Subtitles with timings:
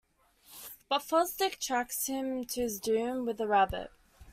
[0.89, 3.91] But Fosdick tracks him to his doom-with a rabbit.